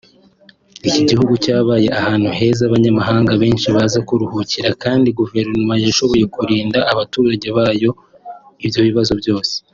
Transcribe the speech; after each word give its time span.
Iki 0.87 1.01
gihugu 1.09 1.33
cyabaye 1.45 1.87
ahantu 1.99 2.29
heza 2.37 2.61
abanyamahanga 2.65 3.31
benshi 3.41 3.67
baza 3.75 3.99
kuruhukira 4.07 4.69
kandi 4.83 5.07
Guverinoma 5.19 5.73
yashoboye 5.85 6.25
kurinda 6.35 6.79
abaturage 6.91 7.47
bayo 7.57 7.91
ibyo 8.65 8.79
bibazo 8.89 9.13
byose 9.21 9.53